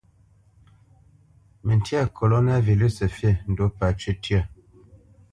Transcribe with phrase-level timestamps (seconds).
[1.65, 4.43] Mǝ́ntya koloná vilʉsǝ fi ndú pǝ́ cywítyǝ́.